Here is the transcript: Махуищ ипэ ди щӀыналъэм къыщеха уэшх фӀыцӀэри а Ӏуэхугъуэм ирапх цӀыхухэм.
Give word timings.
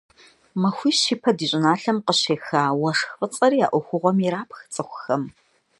Махуищ 0.61 0.99
ипэ 1.13 1.31
ди 1.37 1.45
щӀыналъэм 1.49 1.97
къыщеха 2.05 2.61
уэшх 2.81 3.09
фӀыцӀэри 3.17 3.59
а 3.65 3.67
Ӏуэхугъуэм 3.71 4.17
ирапх 4.25 4.57
цӀыхухэм. 4.73 5.23